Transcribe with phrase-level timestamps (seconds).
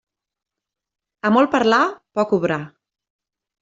[1.29, 1.85] A molt parlar,
[2.21, 2.63] poc obrar.